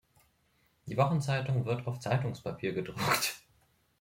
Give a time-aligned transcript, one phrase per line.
[0.87, 3.35] Die Wochenzeitung wird auf Zeitungspapier gedruckt.